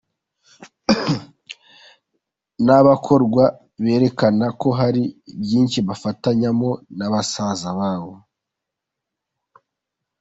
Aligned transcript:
N’abakorwa 2.65 3.43
berekana 3.81 4.47
ko 4.61 4.67
hari 4.79 5.03
ibyinshi 5.33 5.79
bafatanyamo 5.87 6.69
na 6.97 7.07
basaza 7.13 7.69
babo. 7.79 8.13